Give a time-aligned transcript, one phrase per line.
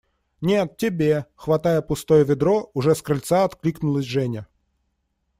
[0.41, 4.47] –Нет, тебе!– хватая пустое ведро, уже с крыльца откликнулась Женя.